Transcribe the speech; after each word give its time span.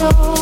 Show. 0.00 0.39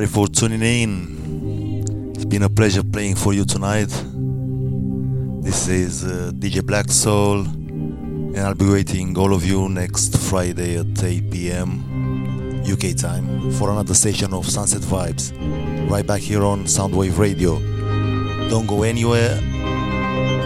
Everybody 0.00 0.28
for 0.28 0.34
tuning 0.34 0.62
in. 0.62 2.12
It's 2.14 2.24
been 2.24 2.42
a 2.42 2.48
pleasure 2.48 2.82
playing 2.82 3.16
for 3.16 3.34
you 3.34 3.44
tonight. 3.44 3.90
This 5.42 5.68
is 5.68 6.04
uh, 6.04 6.32
DJ 6.32 6.62
Blacksoul, 6.62 7.44
and 7.44 8.38
I'll 8.38 8.54
be 8.54 8.64
waiting 8.64 9.18
all 9.18 9.34
of 9.34 9.44
you 9.44 9.68
next 9.68 10.16
Friday 10.16 10.78
at 10.78 11.04
8 11.04 11.30
p.m. 11.30 12.62
UK 12.64 12.96
time 12.96 13.50
for 13.52 13.70
another 13.70 13.92
session 13.92 14.32
of 14.32 14.46
Sunset 14.46 14.80
Vibes, 14.80 15.34
right 15.90 16.06
back 16.06 16.22
here 16.22 16.44
on 16.44 16.64
Soundwave 16.64 17.18
Radio. 17.18 17.58
Don't 18.48 18.66
go 18.66 18.84
anywhere. 18.84 19.38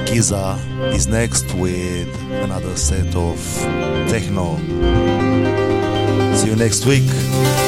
Giza 0.06 0.58
is 0.92 1.06
next 1.06 1.54
with 1.54 2.12
another 2.42 2.74
set 2.74 3.14
of 3.14 3.38
techno. 4.10 4.56
See 6.34 6.48
you 6.48 6.56
next 6.56 6.86
week. 6.86 7.63